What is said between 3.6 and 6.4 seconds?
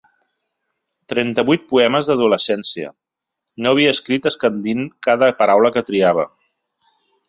no havia escrit escandint cada paraula que triava.